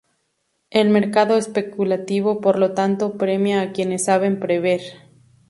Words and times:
El 0.71 0.89
mercado 0.89 1.37
especulativo 1.37 2.41
por 2.41 2.73
tanto 2.73 3.19
premia 3.19 3.61
a 3.61 3.71
quienes 3.71 4.05
saben 4.05 4.39
prever. 4.39 4.81